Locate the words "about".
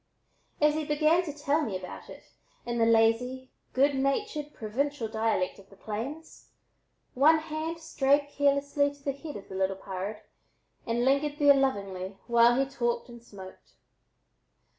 1.77-2.09